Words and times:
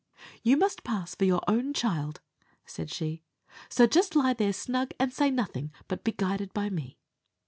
"You 0.41 0.57
must 0.57 0.83
pass 0.83 1.13
for 1.13 1.25
you 1.25 1.39
own 1.47 1.73
child," 1.73 2.21
said 2.65 2.89
she; 2.89 3.21
"so 3.69 3.85
just 3.85 4.15
lie 4.15 4.33
there 4.33 4.51
snug, 4.51 4.95
and 4.99 5.13
say 5.13 5.29
nothing, 5.29 5.71
but 5.87 6.03
be 6.03 6.11
guided 6.11 6.55
by 6.55 6.71
me." 6.71 6.97